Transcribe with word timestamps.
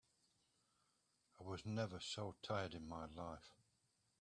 I 1.39 1.43
was 1.43 1.63
never 1.63 1.99
so 1.99 2.33
tired 2.41 2.73
in 2.73 2.89
my 2.89 3.05
life. 3.05 3.53